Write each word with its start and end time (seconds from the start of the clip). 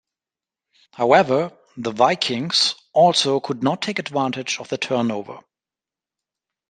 However, 0.93 1.55
the 1.77 1.91
Vikings 1.91 2.73
also 2.91 3.39
could 3.39 3.61
not 3.61 3.83
take 3.83 3.99
advantage 3.99 4.59
of 4.59 4.67
the 4.67 4.79
turnover. 4.79 5.41